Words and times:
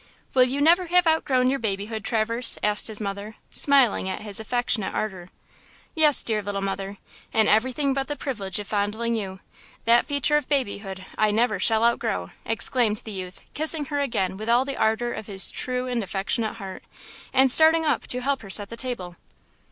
"Will 0.33 0.45
you 0.45 0.61
never 0.61 0.87
have 0.87 1.05
outgrown 1.05 1.51
your 1.51 1.59
babyhood, 1.59 2.03
Traverse?" 2.03 2.57
asked 2.63 2.87
his 2.87 2.99
mother, 2.99 3.35
smiling 3.51 4.09
at 4.09 4.23
his 4.23 4.39
affectionate 4.39 4.95
ardor. 4.95 5.29
"Yes, 5.93 6.23
dear 6.23 6.41
little 6.41 6.59
mother; 6.63 6.97
in 7.31 7.47
everything 7.47 7.93
but 7.93 8.07
the 8.07 8.15
privilege 8.15 8.57
of 8.57 8.65
fondling 8.65 9.15
you; 9.15 9.41
that 9.85 10.07
feature 10.07 10.37
of 10.37 10.49
babyhood 10.49 11.05
I 11.19 11.29
never 11.29 11.59
shall 11.59 11.83
outgrow," 11.85 12.31
exclaimed 12.47 13.01
the 13.03 13.11
youth, 13.11 13.41
kissing 13.53 13.85
her 13.85 13.99
again 13.99 14.37
with 14.37 14.49
all 14.49 14.65
the 14.65 14.75
ardor 14.75 15.13
of 15.13 15.27
his 15.27 15.51
true 15.51 15.85
and 15.85 16.01
affectionate 16.03 16.53
heart, 16.55 16.83
and 17.31 17.51
starting 17.51 17.85
up 17.85 18.07
to 18.07 18.21
help 18.21 18.41
her 18.41 18.49
set 18.49 18.69
the 18.71 18.77
table. 18.77 19.17